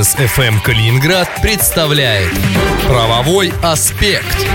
Бизнес 0.00 0.16
FM 0.16 0.62
Калининград 0.62 1.28
представляет 1.42 2.32
Правовой 2.88 3.52
аспект. 3.62 4.46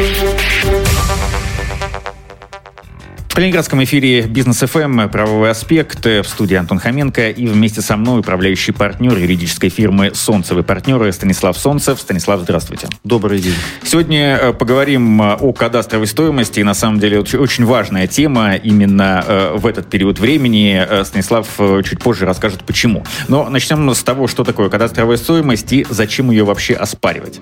В 3.36 3.38
Калининградском 3.38 3.84
эфире 3.84 4.22
Бизнес 4.22 4.60
ФМ 4.60 5.10
«Правовой 5.10 5.52
аспект» 5.52 6.06
в 6.06 6.24
студии 6.24 6.56
Антон 6.56 6.80
Хоменко 6.80 7.32
и 7.32 7.48
вместе 7.48 7.82
со 7.82 7.98
мной 7.98 8.22
управляющий 8.22 8.72
партнер 8.72 9.18
юридической 9.18 9.68
фирмы 9.68 10.12
«Солнцевы 10.16 10.64
партнеры» 10.64 11.12
Станислав 11.12 11.58
Солнцев. 11.58 12.00
Станислав, 12.00 12.40
здравствуйте. 12.40 12.88
Добрый 13.04 13.42
день. 13.42 13.56
Сегодня 13.84 14.38
э, 14.38 14.54
поговорим 14.54 15.22
э, 15.22 15.36
о 15.36 15.52
кадастровой 15.52 16.08
стоимости. 16.08 16.62
И 16.62 16.64
на 16.64 16.74
самом 16.74 17.02
деле 17.02 17.20
очень 17.20 17.66
важная 17.66 18.08
тема 18.08 18.56
именно 18.56 19.26
э, 19.28 19.56
в 19.58 19.68
этот 19.68 19.90
период 19.90 20.18
времени. 20.18 21.04
Станислав 21.04 21.46
чуть 21.84 22.00
позже 22.00 22.26
расскажет, 22.26 22.64
почему. 22.64 23.04
Но 23.28 23.50
начнем 23.50 23.94
с 23.94 24.02
того, 24.02 24.28
что 24.28 24.46
такое 24.46 24.70
кадастровая 24.70 25.18
стоимость 25.18 25.74
и 25.74 25.86
зачем 25.90 26.32
ее 26.32 26.46
вообще 26.46 26.74
оспаривать. 26.74 27.42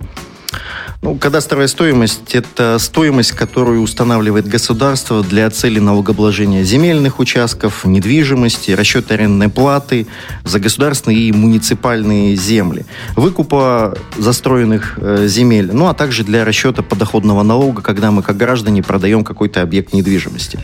Ну, 1.03 1.16
кадастровая 1.16 1.67
стоимость– 1.67 2.21
это 2.34 2.77
стоимость, 2.80 3.34
которую 3.34 3.81
устанавливает 3.81 4.48
государство 4.48 5.21
для 5.21 5.49
цели 5.49 5.79
налогообложения 5.79 6.63
земельных 6.63 7.20
участков, 7.20 7.84
недвижимости, 7.84 8.71
расчета 8.71 9.16
арендной 9.16 9.49
платы 9.49 10.07
за 10.45 10.62
государственные 10.62 11.20
и 11.27 11.34
муниципальные 11.34 12.38
земли, 12.38 12.85
выкупа 13.17 13.98
застроенных 14.17 14.93
э, 14.95 15.27
земель, 15.27 15.71
ну, 15.73 15.88
а 15.88 15.93
также 15.93 16.23
для 16.23 16.45
расчета 16.45 16.84
подоходного 16.84 17.43
налога, 17.43 17.81
когда 17.81 18.09
мы, 18.12 18.23
как 18.23 18.38
граждане, 18.38 18.81
продаем 18.81 19.26
какой-то 19.26 19.62
объект 19.62 19.91
недвижимости. 19.91 20.57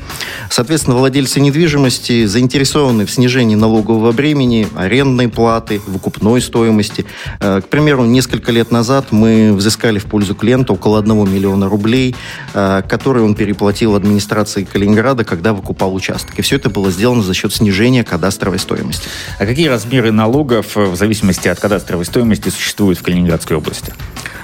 Соответственно, 0.49 0.95
владельцы 0.95 1.41
недвижимости 1.41 2.25
заинтересованы 2.25 3.05
в 3.05 3.11
снижении 3.11 3.55
налогового 3.55 4.13
бремени, 4.13 4.69
арендной 4.73 5.27
платы, 5.27 5.81
выкупной 5.85 6.39
стоимости. 6.39 7.05
Э, 7.41 7.59
к 7.59 7.67
примеру, 7.67 8.05
несколько 8.05 8.53
лет 8.53 8.71
назад 8.71 9.07
мы 9.11 9.51
взыскали 9.51 9.99
в 9.99 10.05
пользу 10.05 10.28
пользу 10.29 10.35
клиента 10.35 10.73
около 10.73 10.99
1 10.99 11.31
миллиона 11.31 11.69
рублей, 11.69 12.15
э, 12.53 12.81
которые 12.87 13.23
он 13.23 13.35
переплатил 13.35 13.95
администрации 13.95 14.63
Калининграда, 14.63 15.23
когда 15.23 15.53
выкупал 15.53 15.95
участок. 15.95 16.37
И 16.39 16.41
все 16.41 16.57
это 16.57 16.69
было 16.69 16.91
сделано 16.91 17.23
за 17.23 17.33
счет 17.33 17.53
снижения 17.53 18.03
кадастровой 18.03 18.59
стоимости. 18.59 19.09
А 19.39 19.45
какие 19.45 19.67
размеры 19.67 20.11
налогов 20.11 20.75
в 20.75 20.95
зависимости 20.95 21.47
от 21.47 21.59
кадастровой 21.59 22.05
стоимости 22.05 22.49
существуют 22.49 22.99
в 22.99 23.03
Калининградской 23.03 23.57
области? 23.57 23.93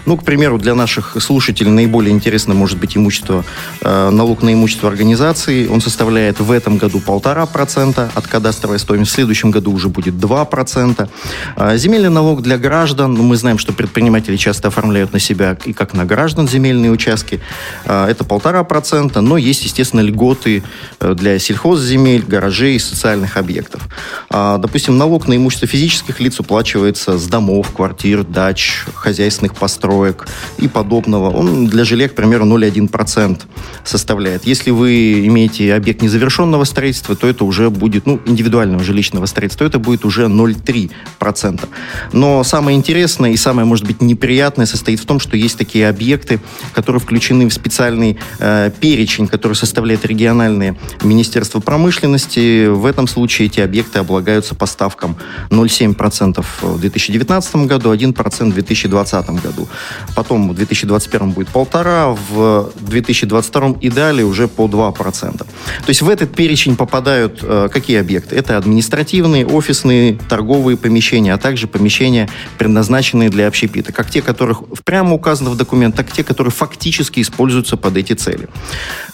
Ну, 0.05 0.17
к 0.17 0.23
примеру, 0.23 0.59
для 0.59 0.75
наших 0.75 1.17
слушателей 1.19 1.71
наиболее 1.71 2.11
интересно 2.13 2.53
может 2.53 2.79
быть 2.79 2.95
имущество, 2.95 3.43
э, 3.81 4.09
налог 4.11 4.43
на 4.43 4.53
имущество 4.53 4.87
организации. 4.89 5.67
Он 5.67 5.81
составляет 5.81 6.39
в 6.39 6.51
этом 6.51 6.77
году 6.77 6.99
полтора 6.99 7.45
процента 7.45 8.11
от 8.13 8.27
кадастровой 8.27 8.77
стоимости, 8.77 9.13
в 9.13 9.15
следующем 9.15 9.51
году 9.51 9.71
уже 9.73 9.89
будет 9.89 10.13
2%. 10.13 11.09
Э, 11.57 11.77
земельный 11.77 12.09
налог 12.09 12.43
для 12.43 12.57
граждан, 12.57 13.15
ну, 13.15 13.23
мы 13.23 13.35
знаем, 13.35 13.57
что 13.57 13.73
предприниматели 13.73 14.37
часто 14.37 14.67
оформляют 14.67 15.11
на 15.11 15.19
себя 15.19 15.57
и 15.65 15.73
как 15.73 15.93
на 15.93 16.05
граждан 16.05 16.47
земельные 16.47 16.91
участки. 16.91 17.39
Э, 17.85 18.05
это 18.05 18.23
полтора 18.23 18.63
процента, 18.63 19.21
но 19.21 19.37
есть, 19.37 19.63
естественно, 19.63 20.01
льготы 20.01 20.63
э, 20.99 21.13
для 21.13 21.39
сельхозземель, 21.39 22.23
гаражей, 22.25 22.79
социальных 22.79 23.37
объектов. 23.37 23.87
Э, 24.29 24.57
допустим, 24.59 24.97
налог 24.97 25.27
на 25.27 25.35
имущество 25.35 25.67
физических 25.67 26.19
лиц 26.19 26.39
уплачивается 26.39 27.17
с 27.17 27.27
домов, 27.27 27.71
квартир, 27.71 28.23
дач, 28.23 28.85
хозяйственных 28.93 29.55
построек 29.55 30.27
и 30.57 30.67
подобного, 30.67 31.29
он 31.29 31.67
для 31.67 31.83
жилья, 31.83 32.09
к 32.09 32.15
примеру, 32.15 32.45
0,1% 32.45 33.41
составляет. 33.83 34.45
Если 34.45 34.71
вы 34.71 35.25
имеете 35.27 35.73
объект 35.73 36.01
незавершенного 36.01 36.63
строительства, 36.63 37.15
то 37.15 37.27
это 37.27 37.45
уже 37.45 37.69
будет, 37.69 38.05
ну, 38.05 38.19
индивидуального 38.25 38.83
жилищного 38.83 39.25
строительства, 39.25 39.65
это 39.65 39.79
будет 39.79 40.05
уже 40.05 40.25
0,3%. 40.25 41.67
Но 42.13 42.43
самое 42.43 42.77
интересное 42.77 43.31
и 43.31 43.37
самое, 43.37 43.65
может 43.65 43.85
быть, 43.85 44.01
неприятное 44.01 44.65
состоит 44.65 44.99
в 44.99 45.05
том, 45.05 45.19
что 45.19 45.37
есть 45.37 45.54
такие 45.55 45.89
объекты, 45.89 46.39
которые 46.73 46.99
включены 46.99 47.47
в 47.47 47.53
специальный 47.53 48.17
э, 48.39 48.71
перечень, 48.79 49.27
который 49.27 49.53
составляет 49.53 50.05
региональные 50.05 50.77
Министерство 51.03 51.59
промышленности. 51.59 52.67
В 52.67 52.85
этом 52.85 53.07
случае 53.07 53.47
эти 53.47 53.59
объекты 53.59 53.99
облагаются 53.99 54.55
по 54.55 54.65
ставкам 54.65 55.17
0,7% 55.49 56.45
в 56.61 56.79
2019 56.79 57.55
году, 57.67 57.93
1% 57.93 58.51
в 58.51 58.53
2020 58.53 59.29
году. 59.29 59.67
Потом 60.15 60.49
в 60.49 60.55
2021 60.55 61.31
будет 61.31 61.49
полтора, 61.49 62.09
в 62.09 62.71
2022 62.79 63.75
и 63.81 63.89
далее 63.89 64.25
уже 64.25 64.47
по 64.47 64.65
2%. 64.65 65.45
То 65.85 65.89
есть 65.89 66.01
в 66.01 66.09
этот 66.09 66.33
перечень 66.35 66.75
попадают 66.75 67.39
э, 67.41 67.69
какие 67.71 67.99
объекты? 67.99 68.35
Это 68.35 68.57
административные, 68.57 69.45
офисные, 69.45 70.17
торговые 70.29 70.77
помещения, 70.77 71.33
а 71.33 71.37
также 71.37 71.67
помещения, 71.67 72.29
предназначенные 72.57 73.29
для 73.29 73.47
общепита. 73.47 73.91
Как 73.91 74.09
те, 74.09 74.21
которых 74.21 74.63
прямо 74.83 75.13
указано 75.13 75.49
в 75.49 75.57
документ, 75.57 75.95
так 75.95 76.09
и 76.09 76.13
те, 76.13 76.23
которые 76.23 76.51
фактически 76.51 77.21
используются 77.21 77.77
под 77.77 77.97
эти 77.97 78.13
цели. 78.13 78.47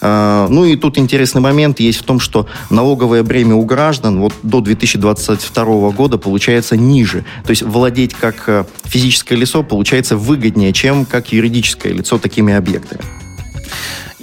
Э, 0.00 0.46
ну 0.50 0.64
и 0.64 0.76
тут 0.76 0.98
интересный 0.98 1.40
момент 1.40 1.80
есть 1.80 2.00
в 2.00 2.04
том, 2.04 2.20
что 2.20 2.46
налоговое 2.70 3.22
бремя 3.22 3.54
у 3.54 3.64
граждан 3.64 4.20
вот 4.20 4.34
до 4.42 4.60
2022 4.60 5.90
года 5.90 6.18
получается 6.18 6.76
ниже. 6.76 7.24
То 7.44 7.50
есть 7.50 7.62
владеть 7.62 8.14
как 8.14 8.48
э, 8.48 8.64
физическое 8.84 9.36
лицо 9.36 9.62
получается 9.62 10.16
выгоднее 10.16 10.42
выгоднее, 10.42 10.72
чем 10.72 11.04
как 11.04 11.32
юридическое 11.32 11.92
лицо 11.92 12.18
такими 12.18 12.52
объектами. 12.52 13.21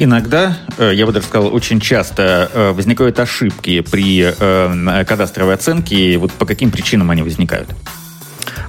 Иногда, 0.02 0.58
э, 0.78 0.94
я 0.96 1.06
бы 1.06 1.12
даже 1.12 1.26
сказал, 1.26 1.54
очень 1.54 1.82
часто 1.82 2.50
э, 2.54 2.72
возникают 2.72 3.20
ошибки 3.20 3.82
при 3.82 4.34
э, 4.34 5.06
кадастровой 5.06 5.56
оценке. 5.56 6.18
Вот 6.18 6.32
по 6.32 6.46
каким 6.46 6.72
причинам 6.72 7.12
они 7.12 7.22
возникают? 7.22 7.68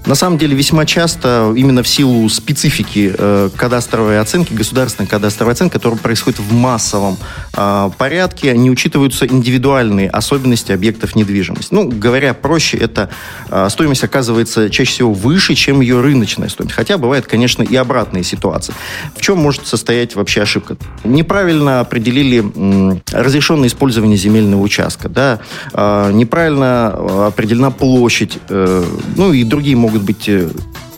На 0.06 0.14
самом 0.14 0.38
деле 0.38 0.56
весьма 0.56 0.86
часто 0.86 1.52
именно 1.54 1.82
в 1.82 1.88
силу 1.88 2.28
специфики 2.28 3.14
э, 3.16 3.50
кадастровой 3.54 4.18
оценки, 4.18 4.52
государственной 4.52 5.06
кадастровой 5.06 5.52
оценки, 5.52 5.74
которая 5.74 5.98
происходит 5.98 6.40
в 6.40 6.52
массовом 6.52 7.16
э, 7.56 7.90
порядке, 7.96 8.56
не 8.56 8.70
учитываются 8.70 9.26
индивидуальные 9.26 10.08
особенности 10.08 10.72
объектов 10.72 11.14
недвижимости. 11.14 11.72
Ну, 11.72 11.88
говоря 11.88 12.34
проще, 12.34 12.76
это 12.78 13.10
э, 13.50 13.68
стоимость 13.70 14.02
оказывается 14.02 14.70
чаще 14.70 14.90
всего 14.90 15.12
выше, 15.12 15.54
чем 15.54 15.80
ее 15.80 16.00
рыночная 16.00 16.48
стоимость. 16.48 16.74
Хотя 16.74 16.98
бывает, 16.98 17.26
конечно, 17.26 17.62
и 17.62 17.76
обратные 17.76 18.24
ситуации. 18.24 18.74
В 19.14 19.20
чем 19.20 19.38
может 19.38 19.66
состоять 19.66 20.16
вообще 20.16 20.42
ошибка? 20.42 20.76
Неправильно 21.04 21.80
определили 21.80 22.38
м, 22.38 23.02
разрешенное 23.12 23.68
использование 23.68 24.16
земельного 24.16 24.62
участка, 24.62 25.08
да? 25.08 25.40
э, 25.72 26.10
неправильно 26.12 27.26
определена 27.28 27.70
площадь, 27.70 28.38
э, 28.48 28.84
ну 29.16 29.32
и 29.32 29.44
другие 29.44 29.76
могут 29.76 29.89
могут 29.90 30.02
быть 30.02 30.28
э, 30.28 30.48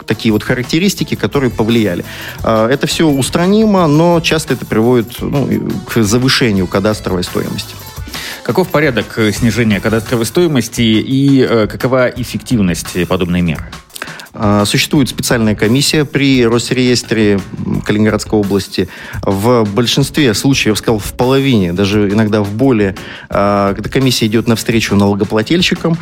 такие 0.06 0.32
вот 0.32 0.42
характеристики, 0.42 1.14
которые 1.14 1.50
повлияли. 1.50 2.04
А, 2.42 2.68
это 2.68 2.86
все 2.86 3.08
устранимо, 3.08 3.86
но 3.86 4.20
часто 4.20 4.54
это 4.54 4.66
приводит 4.66 5.20
ну, 5.20 5.48
к 5.88 6.02
завышению 6.02 6.66
кадастровой 6.66 7.24
стоимости. 7.24 7.74
Каков 8.42 8.68
порядок 8.68 9.18
э, 9.18 9.32
снижения 9.32 9.80
кадастровой 9.80 10.26
стоимости 10.26 10.82
и 10.82 11.46
э, 11.48 11.66
какова 11.66 12.08
эффективность 12.08 13.08
подобной 13.08 13.40
меры? 13.40 13.64
А, 14.34 14.64
существует 14.64 15.08
специальная 15.08 15.54
комиссия 15.54 16.04
при 16.04 16.44
Росреестре 16.46 17.40
Калининградской 17.84 18.38
области. 18.38 18.88
В 19.22 19.64
большинстве 19.64 20.34
случаев, 20.34 20.66
я 20.66 20.72
бы 20.72 20.78
сказал, 20.78 20.98
в 20.98 21.12
половине, 21.14 21.72
даже 21.72 22.08
иногда 22.08 22.42
в 22.42 22.52
более, 22.52 22.94
а, 23.30 23.74
эта 23.78 23.88
комиссия 23.88 24.26
идет 24.26 24.48
навстречу 24.48 24.96
налогоплательщикам, 24.96 25.96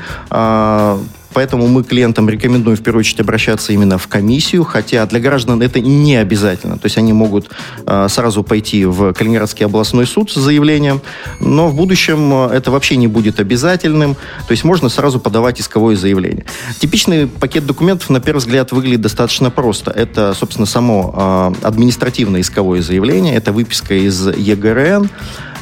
Поэтому 1.33 1.67
мы 1.69 1.85
клиентам 1.85 2.29
рекомендуем 2.29 2.77
в 2.77 2.83
первую 2.83 3.01
очередь 3.01 3.21
обращаться 3.21 3.73
именно 3.73 3.99
в 3.99 4.09
комиссию, 4.09 4.65
хотя 4.65 5.07
для 5.07 5.21
граждан 5.21 5.63
это 5.63 5.81
не 5.81 6.17
обязательно. 6.17 6.79
То 6.79 6.87
есть 6.87 6.99
они 6.99 7.13
могут 7.13 7.51
э, 7.87 8.07
сразу 8.09 8.43
пойти 8.43 8.85
в 8.85 9.13
Калининградский 9.13 9.67
областной 9.67 10.07
суд 10.07 10.31
с 10.31 10.35
заявлением, 10.35 11.01
но 11.41 11.69
в 11.69 11.75
будущем 11.75 12.33
а, 12.33 12.51
это 12.53 12.71
вообще 12.71 12.97
не 12.97 13.07
будет 13.07 13.41
обязательным. 13.41 14.15
То 14.47 14.53
есть 14.53 14.65
можно 14.65 14.89
сразу 14.89 15.21
подавать 15.21 15.61
исковое 15.61 15.97
заявление. 15.97 16.45
Типичный 16.79 17.27
пакет 17.27 17.67
документов, 17.67 18.11
на 18.11 18.21
первый 18.21 18.39
взгляд, 18.39 18.73
выглядит 18.73 19.01
достаточно 19.01 19.51
просто. 19.51 19.91
Это, 19.91 20.35
собственно, 20.35 20.67
само 20.67 21.55
э, 21.63 21.67
административное 21.67 22.41
исковое 22.41 22.83
заявление, 22.83 23.35
это 23.35 23.53
выписка 23.53 23.95
из 23.95 24.27
ЕГРН, 24.27 25.11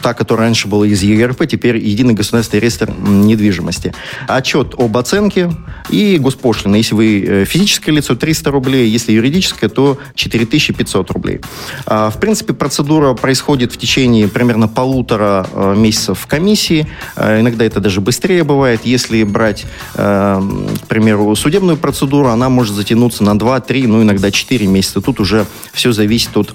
та, 0.02 0.14
которая 0.14 0.46
раньше 0.46 0.68
была 0.68 0.86
из 0.86 1.02
ЕГРП, 1.02 1.46
теперь 1.46 1.76
Единый 1.78 2.14
государственный 2.14 2.60
реестр 2.60 2.92
недвижимости. 2.98 3.94
Отчет 4.26 4.74
об 4.78 4.96
оценке 4.96 5.50
и 5.90 6.18
госпошлина. 6.18 6.76
Если 6.76 6.94
вы 6.94 7.24
э, 7.26 7.44
физическое 7.44 7.92
лицо, 7.92 8.14
300 8.14 8.50
рублей, 8.50 8.88
если 8.88 9.12
юридическое, 9.12 9.70
то 9.70 9.98
4500 10.14 11.10
рублей. 11.10 11.40
А, 11.86 12.10
в 12.10 12.20
принципе, 12.20 12.52
процедура 12.52 13.14
происходит 13.14 13.72
в 13.72 13.76
течение 13.76 14.28
примерно 14.28 14.68
полутора 14.68 15.46
э, 15.52 15.74
месяцев 15.76 16.20
в 16.20 16.26
комиссии. 16.26 16.86
А, 17.16 17.40
иногда 17.40 17.64
это 17.64 17.80
даже 17.80 18.00
быстрее 18.00 18.44
бывает. 18.44 18.80
Если 18.84 19.22
брать, 19.24 19.66
э, 19.94 20.42
к 20.82 20.86
примеру, 20.86 21.34
судебную 21.36 21.76
процедуру, 21.76 22.28
она 22.28 22.48
может 22.48 22.74
затянуться 22.74 23.24
на 23.24 23.38
2, 23.38 23.60
3, 23.60 23.86
ну 23.86 24.02
иногда 24.02 24.30
4 24.30 24.66
месяца. 24.66 25.00
Тут 25.00 25.20
уже 25.20 25.46
все 25.72 25.92
зависит 25.92 26.36
от 26.36 26.54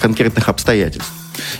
конкретных 0.00 0.48
обстоятельств. 0.48 1.12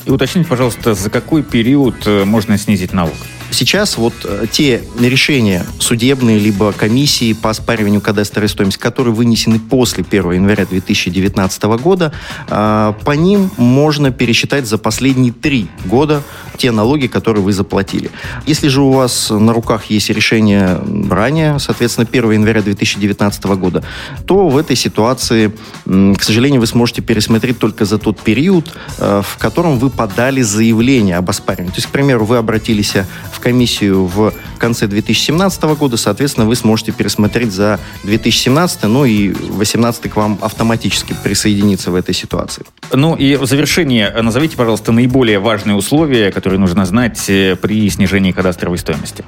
И 0.04 0.10
уточните, 0.10 0.48
пожалуйста, 0.48 0.94
за 0.94 1.10
какой 1.10 1.42
период 1.42 2.06
э, 2.06 2.24
можно 2.24 2.58
снизить 2.58 2.92
налог? 2.92 3.14
Сейчас 3.50 3.98
вот 3.98 4.14
э, 4.24 4.46
те 4.50 4.82
решения 4.98 5.64
судебные, 5.78 6.38
либо 6.38 6.72
комиссии 6.72 7.32
по 7.32 7.50
оспариванию 7.50 8.00
кадастровой 8.00 8.48
стоимости, 8.48 8.78
которые 8.78 9.14
вынесены 9.14 9.58
после 9.58 10.04
1 10.08 10.32
января 10.32 10.66
2019 10.66 11.62
года, 11.82 12.12
э, 12.48 12.92
по 13.04 13.10
ним 13.12 13.50
можно 13.56 14.10
пересчитать 14.12 14.66
за 14.66 14.78
последние 14.78 15.32
три 15.32 15.68
года 15.84 16.22
те 16.56 16.70
налоги, 16.70 17.06
которые 17.06 17.42
вы 17.42 17.52
заплатили. 17.52 18.10
Если 18.46 18.68
же 18.68 18.82
у 18.82 18.92
вас 18.92 19.30
на 19.30 19.52
руках 19.52 19.86
есть 19.86 20.10
решение 20.10 20.78
ранее, 21.10 21.58
соответственно, 21.58 22.06
1 22.10 22.32
января 22.32 22.62
2019 22.62 23.44
года, 23.56 23.82
то 24.26 24.48
в 24.48 24.56
этой 24.56 24.76
ситуации, 24.76 25.52
к 25.86 26.22
сожалению, 26.22 26.60
вы 26.60 26.66
сможете 26.66 27.00
пересмотреть 27.00 27.58
только 27.58 27.84
за 27.84 27.98
тот 27.98 28.20
период, 28.20 28.74
э, 28.98 29.22
в 29.24 29.38
котором 29.38 29.78
вы 29.78 29.90
подали 29.90 30.42
заявление 30.42 31.16
об 31.16 31.30
оспаривании. 31.30 31.70
То 31.70 31.78
есть, 31.78 31.88
к 31.88 31.90
примеру, 31.90 32.24
вы 32.26 32.36
обратились 32.36 32.94
в 33.32 33.39
комиссию 33.40 34.04
в 34.04 34.32
конце 34.60 34.86
2017 34.86 35.62
года, 35.62 35.96
соответственно, 35.96 36.46
вы 36.46 36.54
сможете 36.54 36.92
пересмотреть 36.92 37.52
за 37.52 37.80
2017, 38.04 38.84
ну 38.84 39.04
и 39.04 39.28
2018 39.30 40.10
к 40.10 40.16
вам 40.16 40.38
автоматически 40.40 41.16
присоединиться 41.24 41.90
в 41.90 41.96
этой 41.96 42.14
ситуации. 42.14 42.64
Ну 42.92 43.16
и 43.16 43.36
в 43.36 43.46
завершение 43.46 44.10
назовите, 44.22 44.56
пожалуйста, 44.56 44.92
наиболее 44.92 45.40
важные 45.40 45.74
условия, 45.74 46.30
которые 46.30 46.60
нужно 46.60 46.84
знать 46.84 47.24
э, 47.28 47.56
при 47.56 47.90
снижении 47.90 48.32
кадастровой 48.32 48.78
стоимости. 48.78 49.24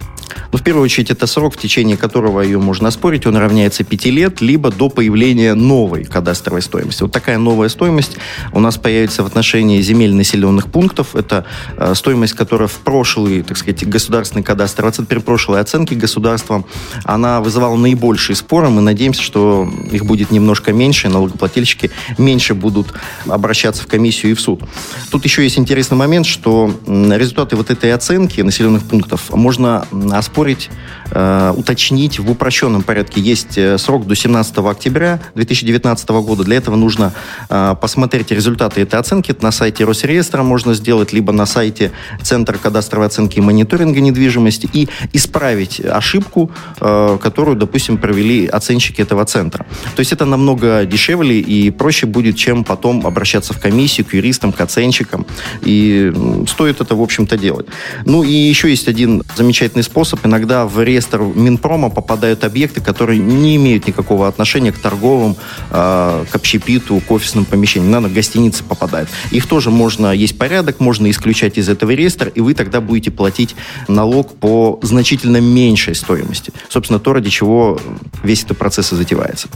Ну, 0.53 0.59
в 0.59 0.63
первую 0.63 0.85
очередь, 0.85 1.11
это 1.11 1.27
срок, 1.27 1.55
в 1.55 1.57
течение 1.57 1.97
которого 1.97 2.43
ее 2.43 2.59
можно 2.59 2.89
оспорить, 2.89 3.27
он 3.27 3.37
равняется 3.37 3.85
5 3.85 4.05
лет, 4.07 4.41
либо 4.43 4.71
до 4.71 4.91
появления 4.91 5.55
новой 5.55 6.05
кадастровой 6.05 6.63
стоимости. 6.63 7.03
Вот 7.03 7.13
такая 7.13 7.39
новая 7.39 7.71
стоимость 7.71 8.19
у 8.53 8.61
нас 8.61 8.77
появится 8.77 9.23
в 9.23 9.27
отношении 9.27 9.81
земель 9.81 10.15
населенных 10.15 10.71
пунктов. 10.71 11.17
Это 11.17 11.47
э, 11.77 11.95
стоимость, 11.95 12.35
которая 12.35 12.69
в 12.69 12.79
прошлый, 12.81 13.43
так 13.43 13.57
сказать, 13.57 13.87
государственный 13.89 14.43
кадастр, 14.43 14.93
теперь 14.93 15.21
прошлой 15.23 15.61
оценки 15.61 15.95
государства, 15.95 16.65
она 17.05 17.41
вызывала 17.41 17.77
наибольшие 17.77 18.37
споры. 18.37 18.69
Мы 18.69 18.81
надеемся, 18.81 19.23
что 19.23 19.69
их 19.91 20.05
будет 20.05 20.31
немножко 20.31 20.73
меньше, 20.73 21.09
налогоплательщики 21.09 21.91
меньше 22.19 22.55
будут 22.55 22.93
обращаться 23.27 23.83
в 23.83 23.87
комиссию 23.87 24.33
и 24.33 24.35
в 24.35 24.41
суд. 24.41 24.63
Тут 25.11 25.25
еще 25.25 25.43
есть 25.43 25.59
интересный 25.59 25.97
момент, 25.97 26.27
что 26.27 26.73
результаты 26.87 27.57
вот 27.57 27.71
этой 27.71 27.93
оценки 27.93 28.41
населенных 28.41 28.83
пунктов 28.85 29.31
можно 29.31 29.87
оспорить, 30.13 30.71
э, 31.13 31.55
уточнить 31.57 32.19
в 32.19 32.31
упрощенном 32.31 32.83
порядке. 32.83 33.21
Есть 33.21 33.57
э, 33.57 33.79
срок 33.79 34.07
до 34.07 34.15
17 34.15 34.59
октября 34.59 35.21
2019 35.35 36.09
года. 36.11 36.45
Для 36.45 36.57
этого 36.57 36.77
нужно 36.77 37.13
э, 37.49 37.75
посмотреть 37.81 38.31
результаты 38.31 38.81
этой 38.81 38.99
оценки. 38.99 39.31
Это 39.31 39.45
на 39.45 39.53
сайте 39.53 39.85
Росреестра 39.85 40.43
можно 40.43 40.75
сделать, 40.75 41.13
либо 41.13 41.33
на 41.33 41.47
сайте 41.47 41.93
Центра 42.23 42.57
кадастровой 42.59 43.07
оценки 43.07 43.39
и 43.39 43.41
мониторинга 43.41 44.01
недвижимости 44.01 44.69
и 44.73 44.89
исправить 45.13 45.81
ошибку, 45.81 46.51
которую, 46.79 47.57
допустим, 47.57 47.99
провели 47.99 48.47
оценщики 48.47 49.01
этого 49.01 49.25
центра. 49.25 49.67
То 49.95 50.01
есть 50.01 50.13
это 50.13 50.25
намного 50.25 50.85
дешевле 50.85 51.41
и 51.41 51.71
проще 51.71 52.07
будет, 52.07 52.37
чем 52.37 52.65
потом 52.65 53.07
обращаться 53.07 53.53
в 53.55 53.61
комиссию, 53.61 54.07
к 54.07 54.15
юристам, 54.15 54.53
к 54.53 54.61
оценщикам. 54.61 55.27
И 55.63 56.13
стоит 56.49 56.81
это, 56.81 56.95
в 56.95 57.03
общем-то, 57.03 57.37
делать. 57.37 57.67
Ну 58.05 58.23
и 58.23 58.33
еще 58.33 58.71
есть 58.71 58.89
один 58.89 59.23
замечательный 59.37 59.83
способ. 59.83 60.25
Иногда 60.25 60.67
в 60.67 60.79
реестр 61.03 61.21
Минпрома 61.21 61.91
попадают 61.91 62.45
объекты, 62.45 62.81
которые 62.81 63.19
не 63.19 63.57
имеют 63.57 63.87
никакого 63.87 64.29
отношения 64.29 64.73
к 64.73 64.79
торговым, 64.79 65.37
э, 65.71 66.25
к 66.31 66.35
общепиту, 66.35 67.01
к 67.07 67.11
офисным 67.11 67.45
помещениям. 67.45 67.91
На 67.91 68.09
гостиницы 68.09 68.63
попадают. 68.63 69.09
Их 69.33 69.47
тоже 69.47 69.71
можно, 69.71 70.13
есть 70.13 70.39
порядок, 70.39 70.81
можно 70.81 71.11
исключать 71.11 71.59
из 71.59 71.69
этого 71.69 71.91
реестра, 71.91 72.29
и 72.29 72.41
вы 72.41 72.55
тогда 72.55 72.81
будете 72.81 73.11
платить 73.11 73.57
налог 73.89 74.35
по 74.37 74.79
значительно 74.83 75.39
меньшей 75.39 75.95
стоимости. 75.95 76.53
Собственно, 76.69 77.01
то, 77.01 77.13
ради 77.13 77.31
чего 77.31 77.81
весь 78.23 78.45
этот 78.45 78.59
процесс 78.59 78.93
и 78.93 78.97
затевается. 78.97 79.49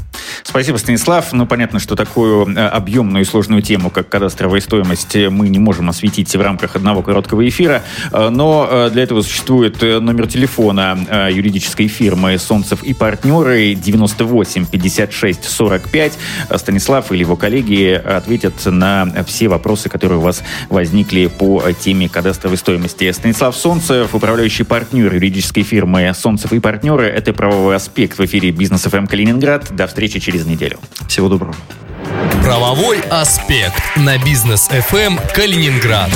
Спасибо, 0.42 0.78
Станислав. 0.78 1.32
Ну, 1.32 1.46
понятно, 1.46 1.78
что 1.78 1.94
такую 1.94 2.46
э, 2.46 2.66
объемную 2.66 3.22
и 3.22 3.26
сложную 3.26 3.62
тему, 3.62 3.90
как 3.90 4.08
кадастровая 4.08 4.60
стоимость, 4.60 5.16
мы 5.30 5.48
не 5.48 5.58
можем 5.58 5.88
осветить 5.88 6.34
в 6.34 6.40
рамках 6.40 6.76
одного 6.76 7.02
короткого 7.02 7.46
эфира, 7.48 7.82
э, 8.12 8.28
но 8.30 8.66
э, 8.68 8.90
для 8.90 9.02
этого 9.04 9.22
существует 9.22 9.80
номер 9.80 10.26
телефона 10.26 10.96
юридической 11.36 11.88
фирмы 11.88 12.38
«Солнцев 12.38 12.82
и 12.82 12.94
партнеры» 12.94 13.74
98 13.74 14.66
56 14.66 15.44
45. 15.44 16.12
Станислав 16.56 17.12
или 17.12 17.20
его 17.20 17.36
коллеги 17.36 17.92
ответят 17.92 18.54
на 18.66 19.06
все 19.26 19.48
вопросы, 19.48 19.88
которые 19.88 20.18
у 20.18 20.22
вас 20.22 20.42
возникли 20.68 21.26
по 21.26 21.62
теме 21.72 22.08
кадастровой 22.08 22.56
стоимости. 22.56 23.10
Станислав 23.12 23.56
Солнцев, 23.56 24.14
управляющий 24.14 24.64
партнер 24.64 25.12
юридической 25.14 25.62
фирмы 25.62 26.12
«Солнцев 26.14 26.52
и 26.52 26.60
партнеры». 26.60 27.06
Это 27.06 27.32
правовой 27.32 27.76
аспект 27.76 28.18
в 28.18 28.24
эфире 28.24 28.50
«Бизнес 28.50 28.82
ФМ 28.82 29.06
Калининград». 29.06 29.74
До 29.74 29.86
встречи 29.86 30.20
через 30.20 30.46
неделю. 30.46 30.78
Всего 31.08 31.28
доброго. 31.28 31.54
Правовой 32.42 33.00
аспект 33.10 33.82
на 33.96 34.18
бизнес 34.18 34.68
FM 34.70 35.20
Калининград. 35.34 36.10